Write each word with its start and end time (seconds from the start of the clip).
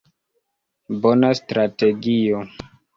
Bona 1.05 1.31
strategio. 1.43 2.45